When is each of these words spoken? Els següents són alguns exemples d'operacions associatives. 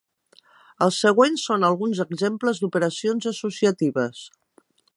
Els 0.85 0.95
següents 1.03 1.43
són 1.49 1.65
alguns 1.69 2.01
exemples 2.05 2.63
d'operacions 2.63 3.29
associatives. 3.33 4.25